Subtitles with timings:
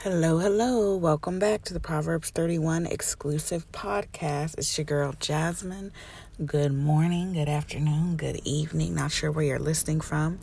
[0.00, 0.94] Hello, hello.
[0.94, 4.58] Welcome back to the Proverbs 31 exclusive podcast.
[4.58, 5.90] It's your girl Jasmine.
[6.44, 8.94] Good morning, good afternoon, good evening.
[8.94, 10.38] Not sure where you're listening from.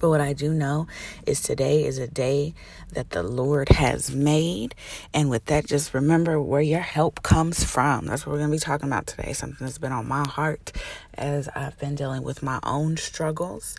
[0.00, 0.86] But what I do know
[1.26, 2.54] is today is a day
[2.92, 4.74] that the Lord has made.
[5.12, 8.06] And with that, just remember where your help comes from.
[8.06, 9.34] That's what we're going to be talking about today.
[9.34, 10.72] Something that's been on my heart
[11.12, 13.76] as I've been dealing with my own struggles.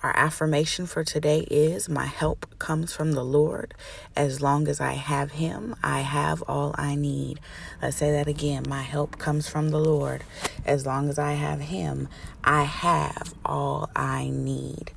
[0.00, 3.74] Our affirmation for today is My help comes from the Lord.
[4.14, 7.40] As long as I have Him, I have all I need.
[7.82, 8.62] Let's say that again.
[8.68, 10.22] My help comes from the Lord.
[10.64, 12.08] As long as I have Him,
[12.44, 14.92] I have all I need.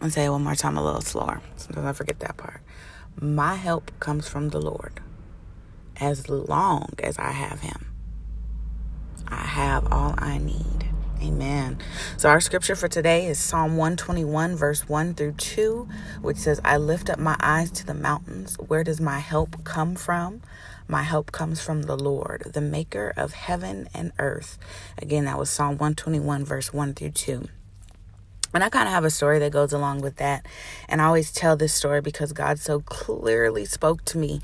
[0.00, 1.42] And say it one more time a little slower.
[1.56, 2.62] Sometimes I forget that part.
[3.20, 5.00] My help comes from the Lord.
[6.00, 7.86] As long as I have Him,
[9.26, 10.77] I have all I need.
[11.20, 11.78] Amen.
[12.16, 15.88] So, our scripture for today is Psalm 121, verse 1 through 2,
[16.22, 18.56] which says, I lift up my eyes to the mountains.
[18.56, 20.42] Where does my help come from?
[20.86, 24.58] My help comes from the Lord, the maker of heaven and earth.
[24.96, 27.48] Again, that was Psalm 121, verse 1 through 2.
[28.54, 30.46] And I kind of have a story that goes along with that.
[30.88, 34.40] And I always tell this story because God so clearly spoke to me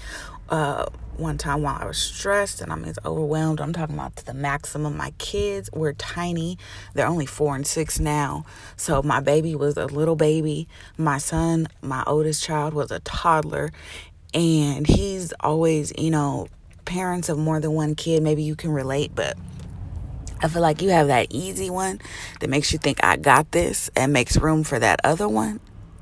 [0.48, 0.86] uh,
[1.18, 3.60] one time while I was stressed and I'm overwhelmed.
[3.60, 4.96] I'm talking about to the maximum.
[4.96, 6.58] My kids were tiny.
[6.94, 8.44] They're only four and six now.
[8.76, 10.68] So my baby was a little baby.
[10.96, 13.70] My son, my oldest child, was a toddler.
[14.32, 16.48] And he's always, you know,
[16.84, 19.36] parents of more than one kid, maybe you can relate, but
[20.42, 22.00] I feel like you have that easy one
[22.40, 25.60] that makes you think I got this and makes room for that other one.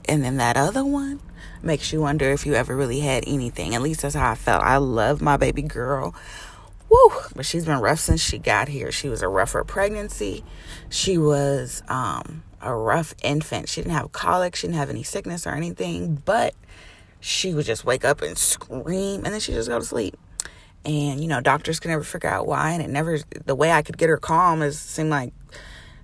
[0.08, 1.20] And then that other one
[1.64, 3.74] makes you wonder if you ever really had anything.
[3.74, 4.62] At least that's how I felt.
[4.62, 6.14] I love my baby girl.
[6.88, 7.10] Woo!
[7.34, 8.92] But she's been rough since she got here.
[8.92, 10.44] She was a rougher pregnancy.
[10.90, 13.68] She was um, a rough infant.
[13.68, 14.54] She didn't have colic.
[14.56, 16.22] She didn't have any sickness or anything.
[16.24, 16.54] But
[17.20, 20.16] she would just wake up and scream, and then she just go to sleep.
[20.84, 22.72] And you know, doctors can never figure out why.
[22.72, 23.20] And it never.
[23.46, 25.32] The way I could get her calm is seemed like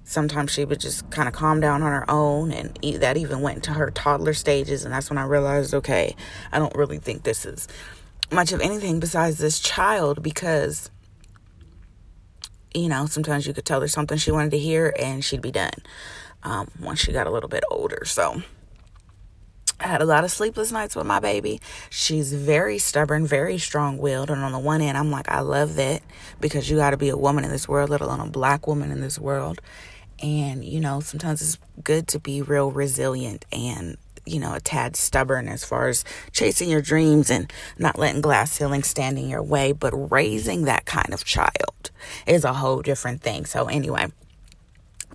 [0.08, 3.56] sometimes she would just kind of calm down on her own and that even went
[3.56, 6.16] into her toddler stages and that's when i realized okay
[6.50, 7.69] i don't really think this is
[8.32, 10.91] much of anything besides this child because
[12.74, 15.52] you know sometimes you could tell there's something she wanted to hear and she'd be
[15.52, 15.70] done
[16.42, 18.42] um, once she got a little bit older so
[19.80, 21.60] I had a lot of sleepless nights with my baby.
[21.88, 24.28] She's very stubborn, very strong willed.
[24.28, 26.02] And on the one end, I'm like, I love that
[26.41, 28.91] because you got to be a woman in this world, let alone a black woman
[28.91, 29.60] in this world.
[30.22, 33.96] And, you know, sometimes it's good to be real resilient and,
[34.26, 38.52] you know, a tad stubborn as far as chasing your dreams and not letting glass
[38.52, 39.72] ceilings stand in your way.
[39.72, 41.90] But raising that kind of child
[42.26, 43.44] is a whole different thing.
[43.46, 44.08] So, anyway,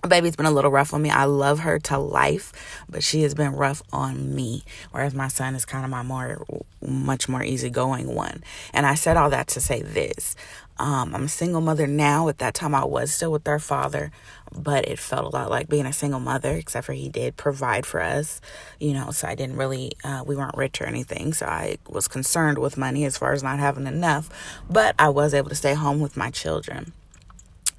[0.04, 1.08] my baby's been a little rough on me.
[1.08, 2.52] I love her to life,
[2.90, 4.62] but she has been rough on me.
[4.90, 6.44] Whereas my son is kind of my more,
[6.86, 8.44] much more easygoing one.
[8.74, 10.36] And I said all that to say this
[10.78, 12.28] um, I'm a single mother now.
[12.28, 14.10] At that time, I was still with our father,
[14.52, 17.86] but it felt a lot like being a single mother, except for he did provide
[17.86, 18.40] for us,
[18.80, 19.10] you know.
[19.10, 21.32] So I didn't really, uh, we weren't rich or anything.
[21.32, 24.28] So I was concerned with money as far as not having enough,
[24.68, 26.92] but I was able to stay home with my children.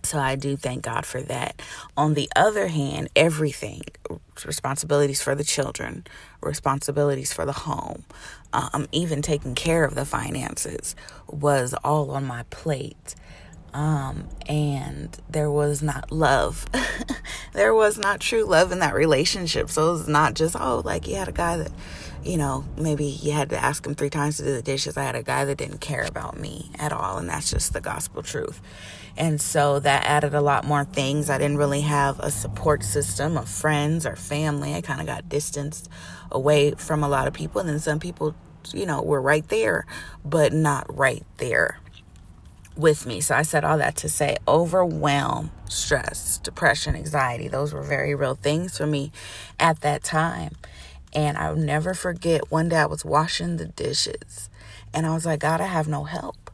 [0.05, 1.59] So I do thank God for that.
[1.97, 3.81] On the other hand, everything
[4.45, 6.05] responsibilities for the children,
[6.41, 8.03] responsibilities for the home,
[8.55, 10.95] um, even taking care of the finances
[11.27, 13.15] was all on my plate.
[13.73, 16.65] Um, and there was not love.
[17.53, 19.69] there was not true love in that relationship.
[19.69, 21.71] So it was not just, oh, like you had a guy that,
[22.23, 24.95] you know, maybe you had to ask him three times to do the dishes.
[24.95, 27.17] I had a guy that didn't care about me at all.
[27.17, 28.61] And that's just the gospel truth.
[29.17, 31.29] And so that added a lot more things.
[31.29, 34.73] I didn't really have a support system of friends or family.
[34.73, 35.89] I kind of got distanced
[36.31, 37.59] away from a lot of people.
[37.59, 38.35] And then some people,
[38.73, 39.85] you know, we're right there,
[40.23, 41.79] but not right there
[42.75, 43.21] with me.
[43.21, 47.47] So I said all that to say overwhelm, stress, depression, anxiety.
[47.47, 49.11] Those were very real things for me
[49.59, 50.55] at that time.
[51.13, 54.49] And I'll never forget one day I was washing the dishes
[54.93, 56.44] and I was like, God, I have no help.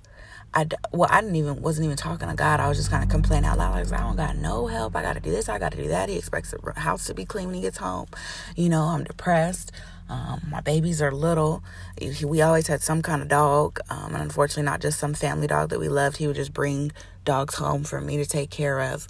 [0.54, 2.60] I well, I didn't even wasn't even talking to God.
[2.60, 3.74] I was just kind of complaining out loud.
[3.74, 4.96] Like, I don't got no help.
[4.96, 5.48] I got to do this.
[5.48, 6.10] I got to do that.
[6.10, 8.08] He expects the house to be clean when he gets home.
[8.56, 9.72] You know, I'm depressed.
[10.10, 11.64] Um, my babies are little.
[12.22, 15.70] We always had some kind of dog, um, and unfortunately, not just some family dog
[15.70, 16.18] that we loved.
[16.18, 16.92] He would just bring
[17.24, 19.08] dogs home for me to take care of.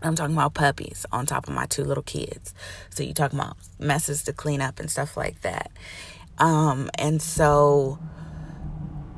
[0.00, 2.54] I'm talking about puppies on top of my two little kids.
[2.88, 5.72] So you talking about messes to clean up and stuff like that.
[6.38, 7.98] Um, and so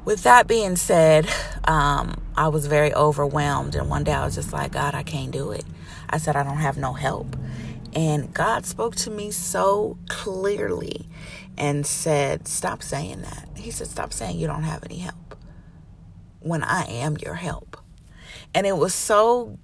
[0.05, 1.29] with that being said,
[1.65, 3.75] um, I was very overwhelmed.
[3.75, 5.65] And one day I was just like, God, I can't do it.
[6.09, 7.37] I said, I don't have no help.
[7.95, 11.09] And God spoke to me so clearly
[11.59, 13.49] and said, Stop saying that.
[13.57, 15.37] He said, Stop saying you don't have any help
[16.41, 17.77] when I am your help.
[18.55, 19.59] And it was so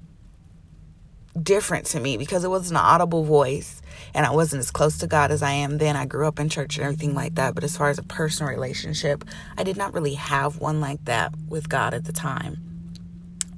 [1.47, 3.81] different to me because it was an audible voice
[4.15, 5.97] and I wasn't as close to God as I am then.
[5.97, 7.55] I grew up in church and everything like that.
[7.55, 9.25] But as far as a personal relationship,
[9.57, 12.59] I did not really have one like that with God at the time.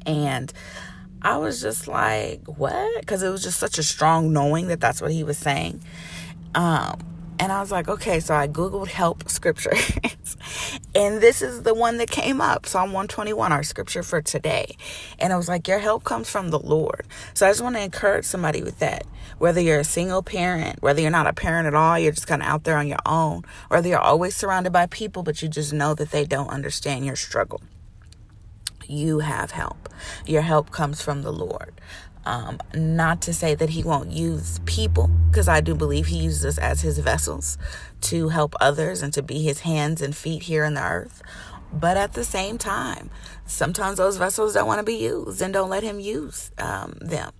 [0.06, 0.52] And
[1.22, 3.00] I was just like, what?
[3.00, 5.80] Because it was just such a strong knowing that that's what he was saying.
[6.54, 6.98] Um,
[7.40, 9.92] and I was like, okay, so I Googled help scriptures.
[10.94, 14.76] and this is the one that came up Psalm 121, our scripture for today.
[15.18, 17.06] And I was like, your help comes from the Lord.
[17.34, 19.04] So I just want to encourage somebody with that.
[19.38, 22.42] Whether you're a single parent, whether you're not a parent at all, you're just kind
[22.42, 25.72] of out there on your own, whether you're always surrounded by people, but you just
[25.72, 27.60] know that they don't understand your struggle.
[28.88, 29.88] You have help.
[30.26, 31.80] Your help comes from the Lord.
[32.24, 36.44] Um, not to say that he won't use people, because I do believe he uses
[36.44, 37.56] us as his vessels
[38.02, 41.22] to help others and to be his hands and feet here in the earth.
[41.72, 43.10] But at the same time,
[43.46, 47.32] sometimes those vessels don't want to be used and don't let him use um, them.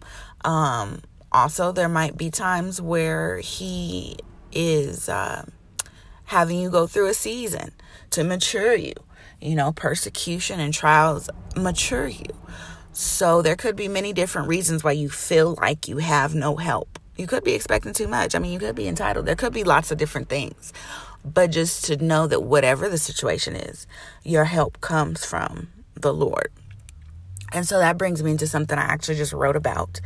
[0.45, 1.03] Um,
[1.33, 4.17] also, there might be times where he
[4.53, 5.45] is uh,
[6.25, 7.73] having you go through a season
[8.11, 8.95] to mature you.
[9.41, 12.27] You know, persecution and trials mature you.
[12.93, 16.99] So there could be many different reasons why you feel like you have no help.
[17.17, 18.35] You could be expecting too much.
[18.35, 19.27] I mean, you could be entitled.
[19.27, 20.73] There could be lots of different things.
[21.25, 23.87] But just to know that whatever the situation is,
[24.25, 26.51] your help comes from the Lord.
[27.53, 30.01] And so that brings me into something I actually just wrote about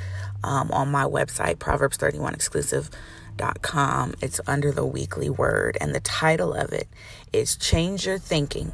[0.44, 4.14] um, on my website, Proverbs 31 exclusive.com.
[4.20, 6.88] It's under the weekly word, and the title of it
[7.32, 8.73] is Change Your Thinking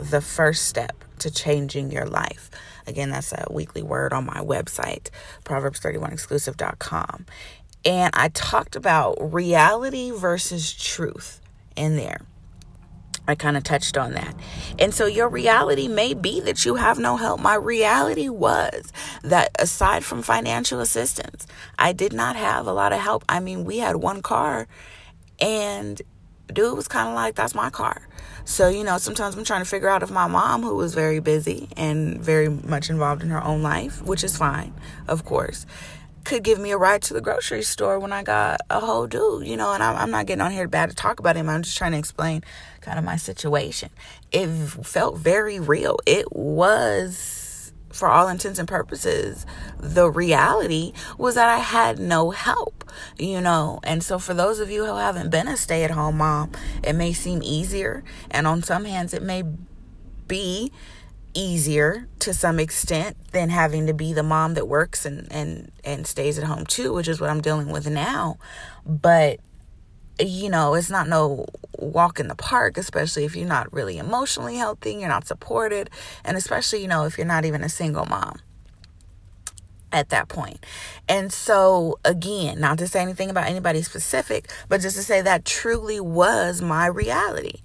[0.00, 2.50] The First Step to Changing Your Life.
[2.86, 5.10] Again, that's a weekly word on my website,
[5.44, 7.26] proverbs31exclusive.com.
[7.84, 11.40] And I talked about reality versus truth
[11.76, 12.22] in there.
[13.28, 14.34] I kind of touched on that.
[14.78, 17.40] And so your reality may be that you have no help.
[17.40, 18.92] My reality was
[19.22, 21.46] that aside from financial assistance,
[21.78, 23.24] I did not have a lot of help.
[23.28, 24.66] I mean, we had one car
[25.38, 26.00] and
[26.52, 28.08] dude was kind of like, that's my car.
[28.44, 31.20] So, you know, sometimes I'm trying to figure out if my mom, who was very
[31.20, 34.74] busy and very much involved in her own life, which is fine,
[35.06, 35.66] of course,
[36.24, 39.46] could give me a ride to the grocery store when I got a whole dude,
[39.46, 41.48] you know, and I'm, I'm not getting on here bad to talk about him.
[41.48, 42.42] I'm just trying to explain
[42.80, 43.90] kind of my situation.
[44.32, 45.98] It felt very real.
[46.06, 47.40] It was
[47.92, 49.44] for all intents and purposes,
[49.78, 52.79] the reality was that I had no help,
[53.18, 53.80] you know.
[53.82, 56.52] And so, for those of you who haven't been a stay at home mom,
[56.82, 58.02] it may seem easier.
[58.30, 59.44] And on some hands, it may
[60.28, 60.72] be
[61.32, 66.06] easier to some extent than having to be the mom that works and, and, and
[66.06, 68.36] stays at home too, which is what I'm dealing with now.
[68.84, 69.40] But
[70.18, 71.46] you know, it's not no
[71.78, 75.88] walk in the park, especially if you're not really emotionally healthy, you're not supported,
[76.24, 78.38] and especially, you know, if you're not even a single mom
[79.92, 80.64] at that point.
[81.08, 85.44] And so, again, not to say anything about anybody specific, but just to say that
[85.44, 87.60] truly was my reality.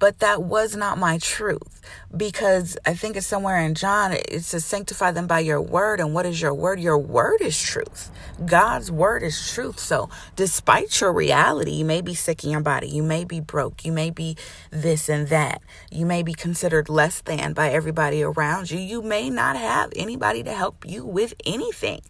[0.00, 1.82] But that was not my truth
[2.16, 6.00] because I think it's somewhere in John, it says, sanctify them by your word.
[6.00, 6.80] And what is your word?
[6.80, 8.10] Your word is truth.
[8.44, 9.78] God's word is truth.
[9.78, 13.84] So, despite your reality, you may be sick in your body, you may be broke,
[13.84, 14.36] you may be
[14.70, 19.28] this and that, you may be considered less than by everybody around you, you may
[19.28, 22.00] not have anybody to help you with anything.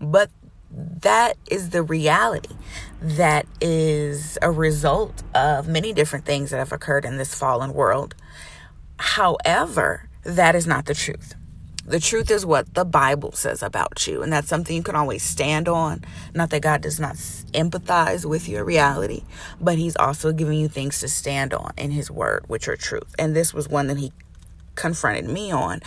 [0.00, 0.30] But
[0.70, 2.54] that is the reality
[3.04, 8.14] that is a result of many different things that have occurred in this fallen world.
[8.98, 11.34] However, that is not the truth.
[11.84, 15.22] The truth is what the Bible says about you, and that's something you can always
[15.22, 16.02] stand on.
[16.34, 19.24] Not that God does not empathize with your reality,
[19.60, 23.14] but He's also giving you things to stand on in His Word, which are truth.
[23.18, 24.14] And this was one that He
[24.76, 25.82] confronted me on.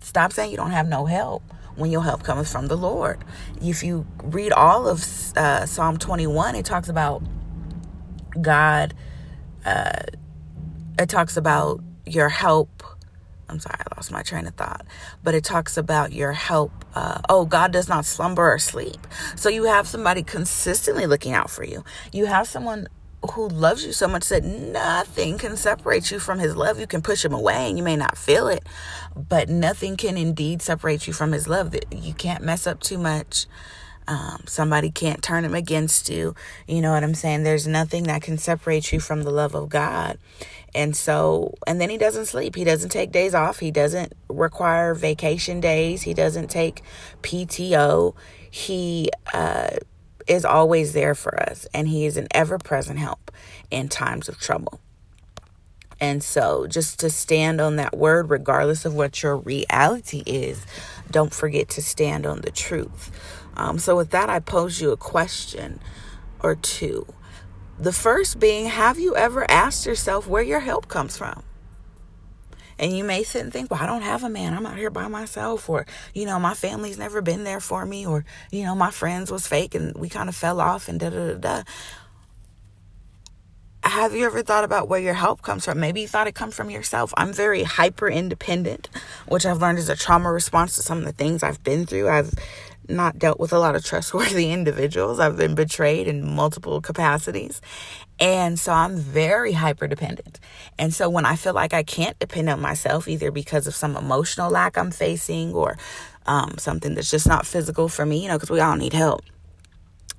[0.00, 1.42] Stop saying you don't have no help
[1.76, 3.18] when your help comes from the Lord.
[3.60, 5.04] If you read all of
[5.36, 7.22] uh, Psalm 21, it talks about
[8.40, 8.94] God,
[9.64, 10.02] uh,
[10.98, 12.82] it talks about your help.
[13.48, 14.86] I'm sorry, I lost my train of thought.
[15.22, 16.72] But it talks about your help.
[16.94, 19.06] Uh, oh, God does not slumber or sleep.
[19.36, 21.84] So you have somebody consistently looking out for you.
[22.12, 22.88] You have someone
[23.32, 26.78] who loves you so much that nothing can separate you from his love.
[26.78, 28.66] You can push him away and you may not feel it,
[29.16, 31.74] but nothing can indeed separate you from his love.
[31.90, 33.46] You can't mess up too much.
[34.06, 36.34] Um, somebody can't turn him against you.
[36.68, 37.42] You know what I'm saying?
[37.42, 40.18] There's nothing that can separate you from the love of God.
[40.74, 42.56] And so, and then he doesn't sleep.
[42.56, 43.60] He doesn't take days off.
[43.60, 46.02] He doesn't require vacation days.
[46.02, 46.82] He doesn't take
[47.22, 48.14] PTO.
[48.50, 49.76] He, uh,
[50.26, 53.30] is always there for us, and He is an ever present help
[53.70, 54.80] in times of trouble.
[56.00, 60.66] And so, just to stand on that word, regardless of what your reality is,
[61.10, 63.10] don't forget to stand on the truth.
[63.56, 65.80] Um, so, with that, I pose you a question
[66.40, 67.06] or two.
[67.78, 71.42] The first being, have you ever asked yourself where your help comes from?
[72.78, 74.54] And you may sit and think, well, I don't have a man.
[74.54, 75.68] I'm out here by myself.
[75.68, 78.06] Or, you know, my family's never been there for me.
[78.06, 81.10] Or, you know, my friends was fake and we kind of fell off and da
[81.10, 81.62] da da da.
[83.82, 85.78] Have you ever thought about where your help comes from?
[85.78, 87.12] Maybe you thought it comes from yourself.
[87.18, 88.88] I'm very hyper independent,
[89.28, 92.08] which I've learned is a trauma response to some of the things I've been through.
[92.08, 92.32] I've
[92.88, 95.20] not dealt with a lot of trustworthy individuals.
[95.20, 97.60] I've been betrayed in multiple capacities.
[98.20, 100.40] And so I'm very hyper dependent.
[100.78, 103.96] And so when I feel like I can't depend on myself, either because of some
[103.96, 105.76] emotional lack I'm facing or
[106.26, 109.22] um, something that's just not physical for me, you know, because we all need help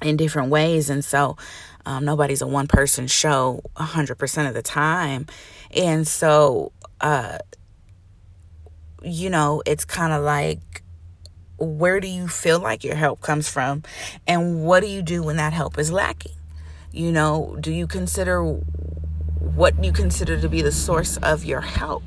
[0.02, 0.90] in different ways.
[0.90, 1.38] And so
[1.86, 5.28] um, nobody's a one person show 100% of the time.
[5.72, 7.38] And so, uh,
[9.04, 10.84] you know, it's kind of like,
[11.58, 13.84] where do you feel like your help comes from?
[14.28, 16.34] And what do you do when that help is lacking?
[16.92, 22.04] You know, do you consider what you consider to be the source of your help?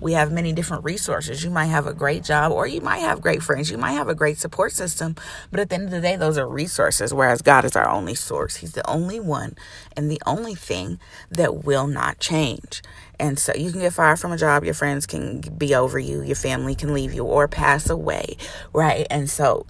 [0.00, 1.42] We have many different resources.
[1.42, 3.70] You might have a great job or you might have great friends.
[3.70, 5.16] You might have a great support system.
[5.50, 8.14] But at the end of the day, those are resources, whereas God is our only
[8.14, 8.56] source.
[8.56, 9.56] He's the only one
[9.96, 10.98] and the only thing
[11.30, 12.82] that will not change.
[13.18, 16.22] And so you can get fired from a job, your friends can be over you,
[16.22, 18.36] your family can leave you or pass away,
[18.72, 19.06] right?
[19.10, 19.66] And so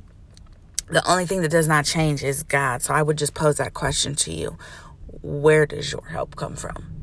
[0.91, 2.83] the only thing that does not change is God.
[2.83, 4.59] So I would just pose that question to you
[5.23, 6.98] Where does your help come from?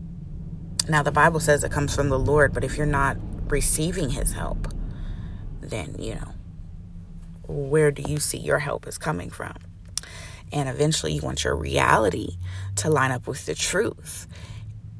[0.88, 3.18] Now, the Bible says it comes from the Lord, but if you're not
[3.50, 4.68] receiving His help,
[5.60, 6.34] then, you know,
[7.48, 9.56] where do you see your help is coming from?
[10.52, 12.38] And eventually, you want your reality
[12.78, 14.28] to line up with the truth.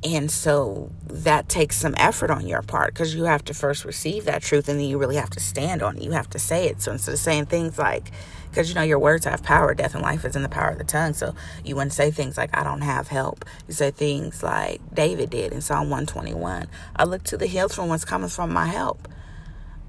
[0.06, 4.26] And so that takes some effort on your part because you have to first receive
[4.26, 6.04] that truth and then you really have to stand on it.
[6.04, 6.80] You have to say it.
[6.80, 8.12] So instead of saying things like,
[8.52, 10.78] because you know your words have power, death and life is in the power of
[10.78, 11.14] the tongue.
[11.14, 11.34] So
[11.64, 13.46] you wouldn't say things like, I don't have help.
[13.68, 17.90] You say things like David did in Psalm 121 I look to the hills from
[17.90, 19.08] whence cometh from my help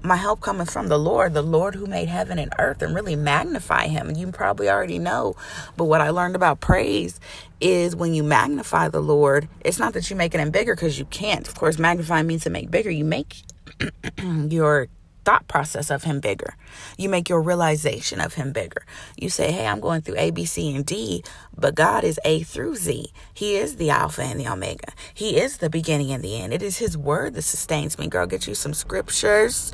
[0.03, 3.15] my help coming from the Lord, the Lord who made heaven and earth, and really
[3.15, 4.15] magnify Him.
[4.15, 5.35] You probably already know,
[5.75, 7.19] but what I learned about praise
[7.59, 11.05] is when you magnify the Lord, it's not that you're making Him bigger because you
[11.05, 11.47] can't.
[11.47, 12.89] Of course, magnify means to make bigger.
[12.89, 13.43] You make
[14.49, 14.87] your
[15.27, 16.55] thought process of him bigger.
[16.97, 18.85] You make your realization of him bigger.
[19.17, 21.21] You say, Hey, I'm going through A, B, C, and D,
[21.53, 23.11] but God is A through Z.
[23.33, 24.93] He is the Alpha and the Omega.
[25.13, 26.53] He is the beginning and the end.
[26.53, 28.07] It is His word that sustains me.
[28.07, 29.73] Girl, get you some scriptures.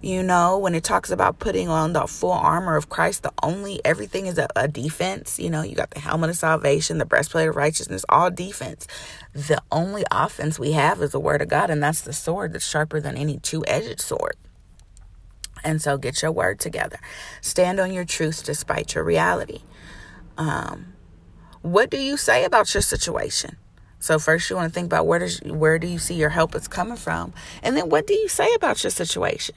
[0.00, 3.84] You know, when it talks about putting on the full armor of Christ, the only
[3.84, 5.40] everything is a, a defense.
[5.40, 8.86] You know, you got the helmet of salvation, the breastplate of righteousness, all defense.
[9.32, 12.68] The only offense we have is the word of God, and that's the sword that's
[12.68, 14.36] sharper than any two edged sword.
[15.64, 16.98] And so get your word together.
[17.40, 19.62] Stand on your truth despite your reality.
[20.36, 20.94] Um,
[21.62, 23.56] what do you say about your situation?
[23.98, 26.54] So first you want to think about where does where do you see your help
[26.54, 27.32] is coming from?
[27.62, 29.54] And then what do you say about your situation?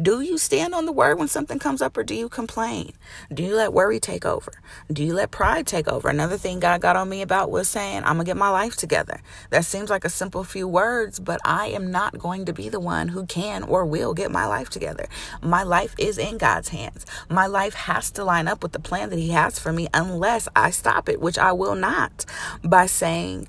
[0.00, 2.92] Do you stand on the word when something comes up or do you complain?
[3.32, 4.52] Do you let worry take over?
[4.92, 6.08] Do you let pride take over?
[6.08, 8.76] Another thing God got on me about was saying, I'm going to get my life
[8.76, 9.20] together.
[9.50, 12.80] That seems like a simple few words, but I am not going to be the
[12.80, 15.06] one who can or will get my life together.
[15.42, 17.06] My life is in God's hands.
[17.28, 20.48] My life has to line up with the plan that He has for me unless
[20.54, 22.24] I stop it, which I will not
[22.62, 23.48] by saying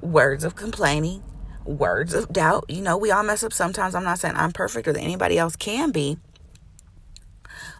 [0.00, 1.22] words of complaining,
[1.66, 2.64] words of doubt.
[2.68, 3.94] You know, we all mess up sometimes.
[3.94, 6.18] I'm not saying I'm perfect or that anybody else can be,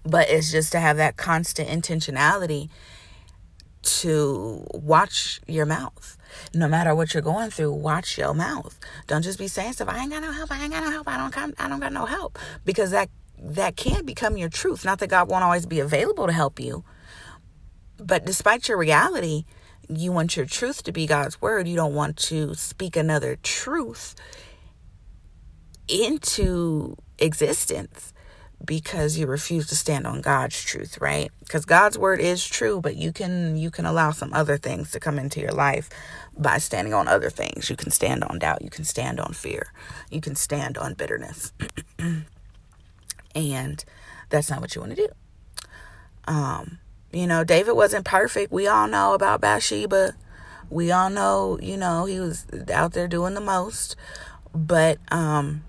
[0.04, 2.68] but it's just to have that constant intentionality
[3.82, 6.18] to watch your mouth.
[6.52, 8.78] No matter what you're going through, watch your mouth.
[9.06, 9.88] Don't just be saying stuff.
[9.88, 10.50] I ain't got no help.
[10.50, 11.08] I ain't got no help.
[11.08, 11.54] I don't come.
[11.58, 14.84] I don't got no help because that that can become your truth.
[14.84, 16.84] Not that God won't always be available to help you,
[17.98, 19.44] but despite your reality,
[19.88, 21.68] you want your truth to be God's word.
[21.68, 24.14] You don't want to speak another truth
[25.88, 28.12] into existence
[28.64, 31.30] because you refuse to stand on God's truth, right?
[31.40, 35.00] Because God's word is true, but you can you can allow some other things to
[35.00, 35.90] come into your life
[36.36, 37.70] by standing on other things.
[37.70, 39.72] You can stand on doubt, you can stand on fear,
[40.10, 41.52] you can stand on bitterness.
[43.34, 43.84] and
[44.30, 45.08] that's not what you want to do.
[46.26, 46.78] Um
[47.16, 48.52] you know, David wasn't perfect.
[48.52, 50.14] We all know about Bathsheba.
[50.68, 53.96] We all know, you know, he was out there doing the most.
[54.54, 55.64] But um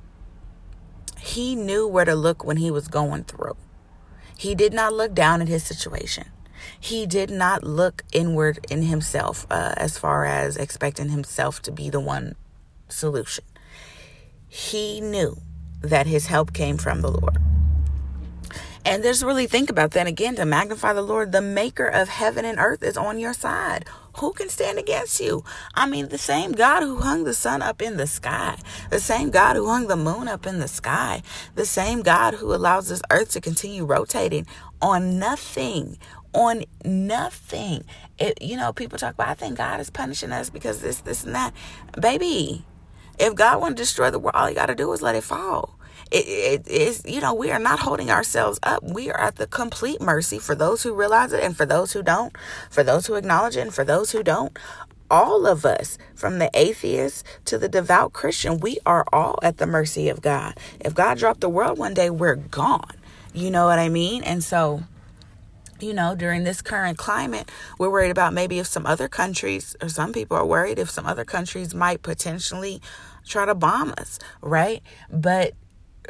[1.19, 3.57] he knew where to look when he was going through.
[4.37, 6.25] He did not look down at his situation.
[6.79, 11.89] He did not look inward in himself uh, as far as expecting himself to be
[11.89, 12.35] the one
[12.87, 13.43] solution.
[14.47, 15.37] He knew
[15.81, 17.37] that his help came from the Lord.
[18.85, 22.45] And just really think about that again to magnify the Lord, the maker of heaven
[22.45, 23.85] and earth is on your side.
[24.17, 25.43] Who can stand against you?
[25.75, 28.57] I mean, the same God who hung the sun up in the sky,
[28.89, 31.21] the same God who hung the moon up in the sky,
[31.55, 34.47] the same God who allows this earth to continue rotating
[34.81, 35.97] on nothing,
[36.33, 37.83] on nothing.
[38.17, 41.23] It, you know, people talk about, I think God is punishing us because this, this,
[41.23, 41.53] and that.
[41.99, 42.65] Baby,
[43.19, 45.23] if God want to destroy the world, all you got to do is let it
[45.23, 45.76] fall.
[46.11, 48.81] It, is, you know, we are not holding ourselves up.
[48.83, 52.01] We are at the complete mercy for those who realize it and for those who
[52.01, 52.33] don't,
[52.69, 54.57] for those who acknowledge it and for those who don't.
[55.09, 59.67] All of us, from the atheist to the devout Christian, we are all at the
[59.67, 60.57] mercy of God.
[60.79, 62.95] If God dropped the world one day, we're gone.
[63.33, 64.23] You know what I mean?
[64.23, 64.83] And so,
[65.79, 69.89] you know, during this current climate, we're worried about maybe if some other countries, or
[69.89, 72.81] some people are worried if some other countries might potentially
[73.25, 74.81] try to bomb us, right?
[75.09, 75.53] But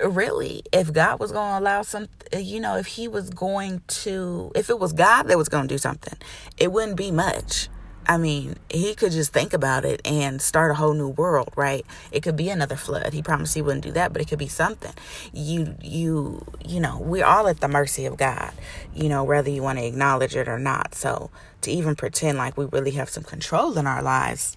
[0.03, 4.51] really, if God was going to allow some, you know, if He was going to,
[4.55, 6.17] if it was God that was going to do something,
[6.57, 7.69] it wouldn't be much.
[8.09, 11.85] I mean, he could just think about it and start a whole new world, right?
[12.11, 13.11] It could be another flood.
[13.11, 14.93] He promised he wouldn't do that, but it could be something.
[15.33, 18.53] You, you, you know, we're all at the mercy of God,
[18.93, 20.95] you know, whether you want to acknowledge it or not.
[20.95, 24.55] So to even pretend like we really have some control in our lives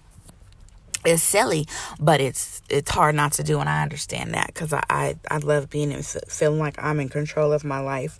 [1.05, 1.67] is silly,
[1.99, 5.37] but it's it's hard not to do, and I understand that because I, I I
[5.37, 8.19] love being in feeling like I'm in control of my life,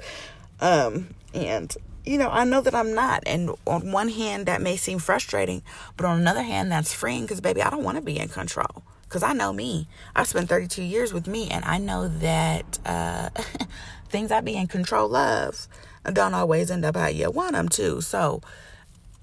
[0.59, 3.23] um, and you know, I know that I'm not.
[3.25, 5.61] And on one hand, that may seem frustrating,
[5.97, 8.83] but on another hand, that's freeing because, baby, I don't want to be in control.
[9.03, 9.87] Because I know me.
[10.15, 13.29] I've spent 32 years with me, and I know that uh,
[14.09, 15.67] things I be in control of
[16.11, 18.01] don't always end up how you want them to.
[18.01, 18.41] So,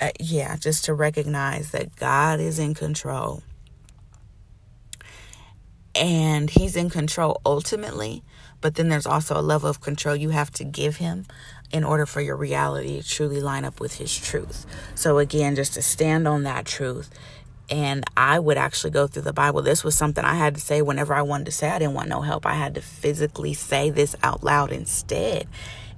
[0.01, 3.43] uh, yeah, just to recognize that God is in control.
[5.99, 8.23] And He's in control ultimately,
[8.61, 11.27] but then there's also a level of control you have to give Him
[11.73, 14.65] in order for your reality to truly line up with his truth.
[14.95, 17.11] So again, just to stand on that truth
[17.71, 19.61] and I would actually go through the Bible.
[19.61, 22.09] This was something I had to say whenever I wanted to say I didn't want
[22.09, 22.47] no help.
[22.47, 25.47] I had to physically say this out loud instead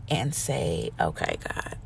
[0.08, 1.76] and say, "Okay, God,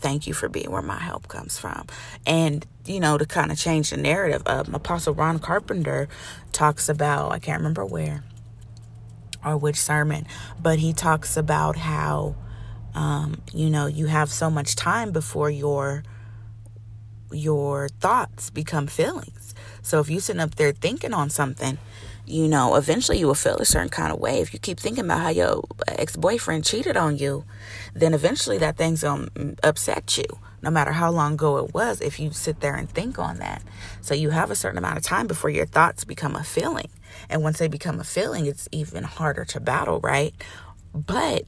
[0.00, 1.86] thank you for being where my help comes from."
[2.26, 6.08] And you know, to kind of change the narrative, um, Apostle Ron Carpenter
[6.52, 8.24] talks about I can't remember where
[9.44, 10.26] or which sermon,
[10.60, 12.36] but he talks about how
[12.94, 16.02] um, you know, you have so much time before your
[17.32, 19.54] your thoughts become feelings.
[19.82, 21.78] So if you sit up there thinking on something,
[22.30, 24.40] you know, eventually you will feel a certain kind of way.
[24.40, 27.44] If you keep thinking about how your ex boyfriend cheated on you,
[27.94, 29.28] then eventually that thing's gonna
[29.62, 32.00] upset you, no matter how long ago it was.
[32.00, 33.62] If you sit there and think on that,
[34.00, 36.88] so you have a certain amount of time before your thoughts become a feeling,
[37.28, 40.34] and once they become a feeling, it's even harder to battle, right?
[40.94, 41.44] But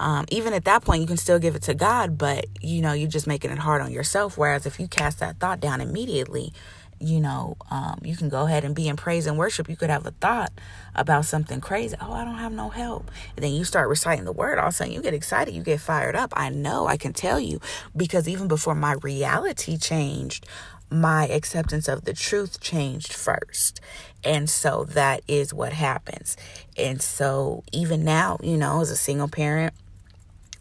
[0.00, 2.92] um, even at that point, you can still give it to God, but you know,
[2.94, 4.38] you're just making it hard on yourself.
[4.38, 6.52] Whereas if you cast that thought down immediately,
[7.00, 9.68] you know, um, you can go ahead and be in praise and worship.
[9.68, 10.52] You could have a thought
[10.94, 11.96] about something crazy.
[12.00, 13.10] Oh, I don't have no help.
[13.36, 14.58] And then you start reciting the word.
[14.58, 15.54] All of a sudden, you get excited.
[15.54, 16.32] You get fired up.
[16.36, 17.60] I know, I can tell you,
[17.96, 20.46] because even before my reality changed,
[20.90, 23.80] my acceptance of the truth changed first.
[24.24, 26.36] And so that is what happens.
[26.76, 29.72] And so even now, you know, as a single parent,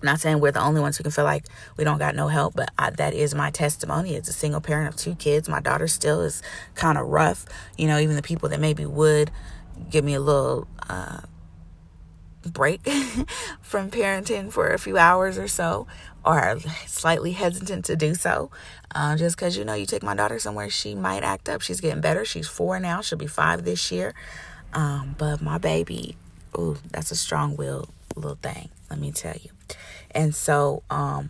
[0.01, 1.45] Not saying we're the only ones who can feel like
[1.77, 4.15] we don't got no help, but I, that is my testimony.
[4.15, 6.41] As a single parent of two kids, my daughter still is
[6.75, 7.45] kind of rough.
[7.77, 9.31] You know, even the people that maybe would
[9.89, 11.21] give me a little uh,
[12.45, 12.81] break
[13.62, 15.88] from parenting for a few hours or so
[16.23, 18.51] are slightly hesitant to do so.
[18.93, 21.62] Uh, just because, you know, you take my daughter somewhere, she might act up.
[21.62, 22.25] She's getting better.
[22.25, 23.01] She's four now.
[23.01, 24.13] She'll be five this year.
[24.73, 26.17] Um, but my baby,
[26.57, 29.58] ooh, that's a strong willed little thing, let me tell you.
[30.12, 31.29] And so, um,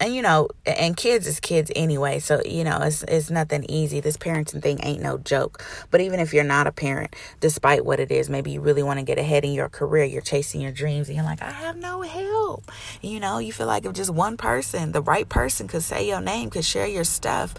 [0.00, 3.98] and you know, and kids is kids anyway, so you know, it's it's nothing easy.
[4.00, 5.64] This parenting thing ain't no joke.
[5.90, 9.00] But even if you're not a parent, despite what it is, maybe you really want
[9.00, 11.76] to get ahead in your career, you're chasing your dreams, and you're like, I have
[11.76, 12.70] no help.
[13.02, 16.20] You know, you feel like if just one person, the right person, could say your
[16.20, 17.54] name, could share your stuff,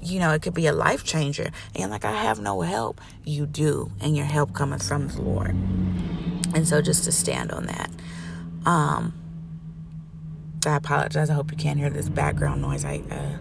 [0.00, 1.50] you know, it could be a life changer.
[1.74, 3.00] And like, I have no help.
[3.24, 5.50] You do, and your help coming from the Lord.
[6.54, 7.90] And so, just to stand on that.
[8.64, 9.19] Um,
[10.66, 11.30] I apologize.
[11.30, 12.84] I hope you can't hear this background noise.
[12.84, 13.38] I uh,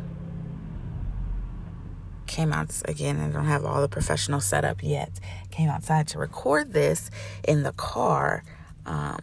[2.27, 3.19] came out again.
[3.19, 5.19] I don't have all the professional setup yet.
[5.51, 7.11] Came outside to record this
[7.47, 8.43] in the car,
[8.85, 9.19] um,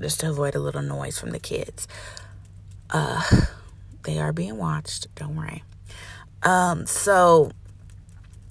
[0.00, 1.88] just to avoid a little noise from the kids.
[2.90, 3.22] Uh,
[4.04, 5.12] they are being watched.
[5.16, 5.64] Don't worry.
[6.42, 7.50] Um, so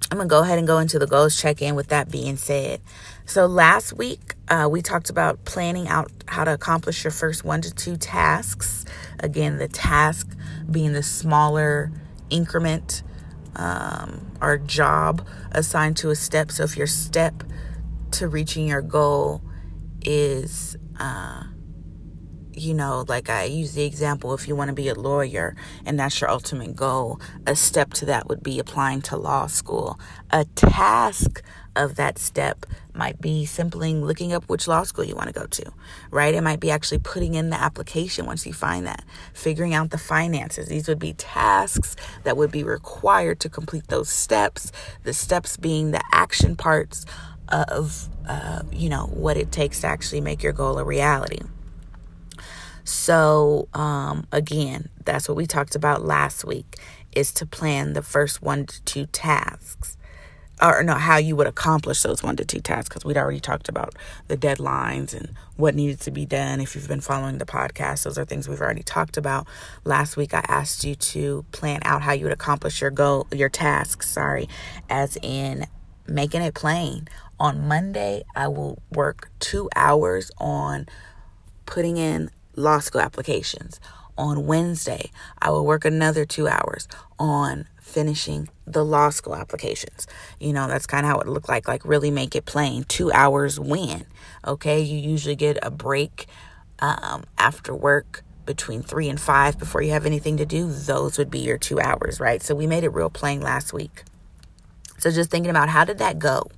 [0.09, 1.75] I'm gonna go ahead and go into the goals check in.
[1.75, 2.81] With that being said,
[3.25, 7.61] so last week uh, we talked about planning out how to accomplish your first one
[7.61, 8.85] to two tasks.
[9.19, 10.29] Again, the task
[10.69, 11.91] being the smaller
[12.29, 13.03] increment
[13.57, 16.51] um, or job assigned to a step.
[16.51, 17.43] So if your step
[18.11, 19.41] to reaching your goal
[20.01, 21.43] is uh,
[22.57, 25.99] you know, like I use the example if you want to be a lawyer and
[25.99, 29.99] that's your ultimate goal, a step to that would be applying to law school.
[30.31, 31.43] A task
[31.75, 35.45] of that step might be simply looking up which law school you want to go
[35.45, 35.71] to,
[36.09, 36.33] right?
[36.33, 39.99] It might be actually putting in the application once you find that, figuring out the
[39.99, 40.67] finances.
[40.67, 44.71] These would be tasks that would be required to complete those steps,
[45.03, 47.05] the steps being the action parts
[47.49, 51.39] of, uh, you know, what it takes to actually make your goal a reality.
[52.87, 56.77] So, um, again, that's what we talked about last week
[57.13, 59.97] is to plan the first one to two tasks.
[60.61, 63.67] Or no, how you would accomplish those one to two tasks because we'd already talked
[63.67, 63.93] about
[64.29, 66.61] the deadlines and what needed to be done.
[66.61, 69.47] If you've been following the podcast, those are things we've already talked about.
[69.83, 73.49] Last week, I asked you to plan out how you would accomplish your goal, your
[73.49, 74.09] tasks.
[74.09, 74.47] Sorry,
[74.89, 75.65] as in
[76.07, 77.09] making it plain.
[77.37, 80.87] On Monday, I will work two hours on
[81.65, 83.79] putting in law school applications.
[84.17, 86.87] On Wednesday, I will work another two hours
[87.19, 90.07] on finishing the law school applications.
[90.39, 91.67] You know, that's kind of how it looked like.
[91.67, 92.83] Like, really make it plain.
[92.85, 94.05] Two hours win.
[94.45, 94.81] Okay.
[94.81, 96.25] You usually get a break
[96.79, 100.71] um, after work between three and five before you have anything to do.
[100.71, 102.41] Those would be your two hours, right?
[102.41, 104.03] So, we made it real plain last week.
[104.97, 106.49] So, just thinking about how did that go?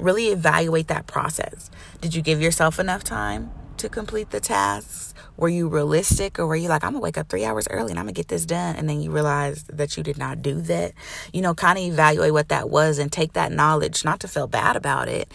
[0.00, 1.70] Really evaluate that process.
[2.00, 5.11] Did you give yourself enough time to complete the tasks?
[5.36, 7.98] Were you realistic or were you like i'm gonna wake up three hours early and
[7.98, 10.92] i'm gonna get this done and then you realize that you did not do that?
[11.32, 14.46] You know kind of evaluate what that was and take that knowledge not to feel
[14.46, 15.30] bad about it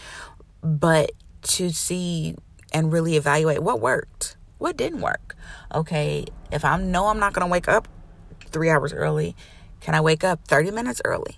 [0.61, 1.11] but
[1.43, 2.35] to see
[2.73, 5.35] and really evaluate what worked what didn't work.
[5.73, 7.87] Okay if i know i'm not gonna wake up
[8.45, 9.35] three hours early
[9.79, 11.37] can i wake up 30 minutes early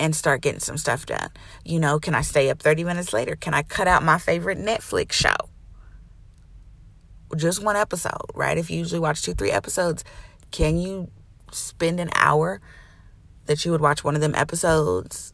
[0.00, 1.30] and start getting some stuff done?
[1.64, 3.36] You know can i stay up 30 minutes later?
[3.36, 5.47] Can i cut out my favorite netflix show
[7.36, 8.58] just one episode, right?
[8.58, 10.04] If you usually watch two, three episodes,
[10.50, 11.10] can you
[11.52, 12.60] spend an hour
[13.46, 15.32] that you would watch one of them episodes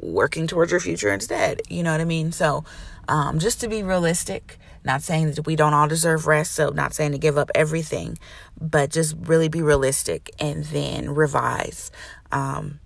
[0.00, 1.62] working towards your future instead?
[1.68, 2.32] You know what I mean?
[2.32, 2.64] So,
[3.08, 6.94] um, just to be realistic, not saying that we don't all deserve rest, so not
[6.94, 8.18] saying to give up everything,
[8.60, 11.90] but just really be realistic and then revise
[12.30, 12.80] um,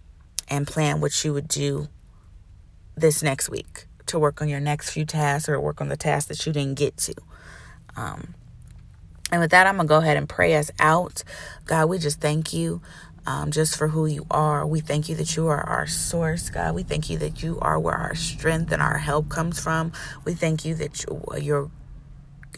[0.49, 1.89] and plan what you would do
[2.97, 6.29] this next week to work on your next few tasks or work on the tasks
[6.29, 7.15] that you didn't get to.
[7.97, 8.35] Um,
[9.33, 11.25] and with that, I'm going to go ahead and pray us out.
[11.65, 12.81] God, we just thank you
[13.27, 14.65] um, just for who you are.
[14.67, 16.75] We thank you that you are our source, God.
[16.75, 19.93] We thank you that you are where our strength and our help comes from.
[20.25, 21.71] We thank you that you, your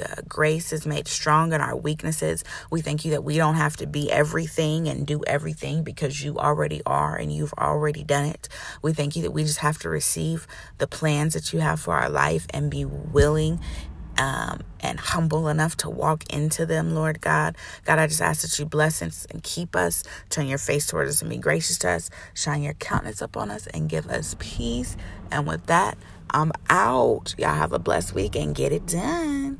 [0.00, 2.44] uh, grace is made strong in our weaknesses.
[2.70, 6.38] We thank you that we don't have to be everything and do everything because you
[6.38, 8.48] already are and you've already done it.
[8.82, 11.94] We thank you that we just have to receive the plans that you have for
[11.94, 13.58] our life and be willing
[14.18, 17.56] um, and humble enough to walk into them, Lord God.
[17.84, 21.08] God, I just ask that you bless us and keep us, turn your face toward
[21.08, 24.96] us and be gracious to us, shine your countenance upon us, and give us peace.
[25.30, 25.96] And with that,
[26.30, 27.34] I'm out.
[27.38, 29.58] Y'all have a blessed week and get it done.